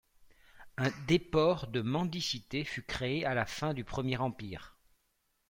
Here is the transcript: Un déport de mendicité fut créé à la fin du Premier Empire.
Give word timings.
Un 0.77 0.89
déport 1.05 1.67
de 1.67 1.81
mendicité 1.81 2.63
fut 2.65 2.81
créé 2.81 3.23
à 3.23 3.35
la 3.35 3.45
fin 3.45 3.75
du 3.75 3.83
Premier 3.83 4.17
Empire. 4.17 4.75